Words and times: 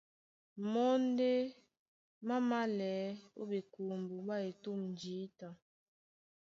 Mɔ́ 0.71 0.91
ndé 1.07 1.31
má 2.27 2.35
mālɛɛ́ 2.49 3.07
ó 3.39 3.41
ɓekombo 3.49 4.15
ɓá 4.27 4.35
etûm 4.49 4.81
jǐta. 4.99 5.47